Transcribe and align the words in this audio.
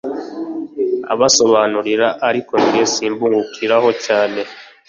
ubasobanurira 1.13 2.07
ariko 2.29 2.53
nge 2.65 2.81
simbungukiraho 2.93 3.89
cyane 4.05 4.41